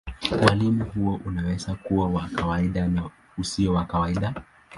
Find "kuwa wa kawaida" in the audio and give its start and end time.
1.75-2.87